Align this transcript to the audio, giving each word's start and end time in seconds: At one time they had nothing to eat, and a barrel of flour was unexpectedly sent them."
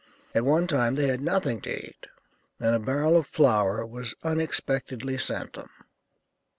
At 0.33 0.43
one 0.45 0.65
time 0.65 0.95
they 0.95 1.09
had 1.09 1.21
nothing 1.21 1.61
to 1.61 1.77
eat, 1.87 2.07
and 2.59 2.73
a 2.73 2.79
barrel 2.79 3.15
of 3.15 3.27
flour 3.27 3.85
was 3.85 4.15
unexpectedly 4.23 5.15
sent 5.19 5.53
them." 5.53 5.69